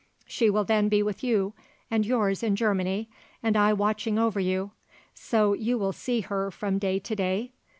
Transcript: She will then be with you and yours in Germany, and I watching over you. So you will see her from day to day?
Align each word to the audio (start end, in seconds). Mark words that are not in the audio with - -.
She 0.25 0.49
will 0.49 0.63
then 0.63 0.89
be 0.89 1.03
with 1.03 1.23
you 1.23 1.53
and 1.91 2.07
yours 2.07 2.41
in 2.41 2.55
Germany, 2.55 3.07
and 3.43 3.55
I 3.55 3.71
watching 3.71 4.17
over 4.17 4.39
you. 4.39 4.71
So 5.13 5.53
you 5.53 5.77
will 5.77 5.93
see 5.93 6.21
her 6.21 6.49
from 6.49 6.79
day 6.79 6.97
to 6.97 7.15
day? 7.15 7.51